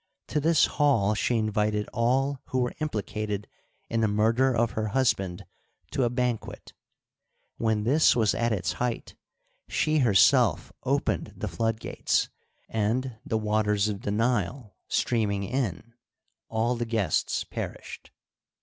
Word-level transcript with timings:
To 0.29 0.39
this 0.39 0.65
hall 0.65 1.13
she 1.13 1.37
invited 1.37 1.87
all 1.93 2.39
who 2.45 2.57
were 2.61 2.73
implicated 2.79 3.47
in 3.87 4.01
the 4.01 4.07
murder 4.07 4.51
of 4.51 4.71
her 4.71 4.87
husband 4.87 5.45
to 5.91 6.01
a 6.05 6.09
banquet. 6.09 6.73
When 7.57 7.83
this 7.83 8.15
was 8.15 8.33
at 8.33 8.51
its 8.51 8.71
height 8.81 9.13
she 9.67 9.99
herself 9.99 10.71
opened 10.81 11.33
the 11.37 11.47
flood 11.47 11.79
gates, 11.79 12.29
and, 12.67 13.19
the 13.23 13.37
waters 13.37 13.89
of 13.89 14.01
the 14.01 14.09
Nile 14.09 14.75
streaming 14.87 15.43
in, 15.43 15.93
all 16.49 16.75
the 16.75 16.85
guests 16.87 17.43
perished. 17.43 18.09